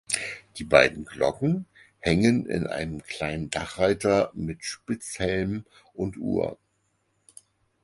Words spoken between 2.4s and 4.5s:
in einem kleinen Dachreiter